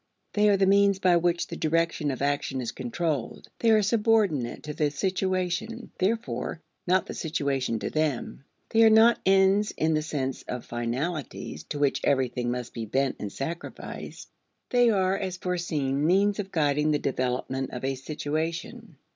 They 0.33 0.49
are 0.49 0.57
the 0.57 0.65
means 0.65 0.97
by 0.97 1.17
which 1.17 1.45
the 1.45 1.55
direction 1.55 2.09
of 2.09 2.23
action 2.23 2.59
is 2.59 2.71
controlled. 2.71 3.49
They 3.59 3.69
are 3.69 3.83
subordinate 3.83 4.63
to 4.63 4.73
the 4.73 4.89
situation, 4.89 5.91
therefore, 5.99 6.59
not 6.87 7.05
the 7.05 7.13
situation 7.13 7.77
to 7.77 7.91
them. 7.91 8.43
They 8.69 8.81
are 8.81 8.89
not 8.89 9.19
ends 9.27 9.69
in 9.77 9.93
the 9.93 10.01
sense 10.01 10.41
of 10.47 10.65
finalities 10.65 11.65
to 11.65 11.77
which 11.77 12.01
everything 12.03 12.49
must 12.49 12.73
be 12.73 12.87
bent 12.87 13.17
and 13.19 13.31
sacrificed. 13.31 14.31
They 14.71 14.89
are, 14.89 15.15
as 15.15 15.37
foreseen, 15.37 16.03
means 16.07 16.39
of 16.39 16.51
guiding 16.51 16.89
the 16.89 16.97
development 16.97 17.69
of 17.69 17.83
a 17.85 17.93
situation. 17.93 18.95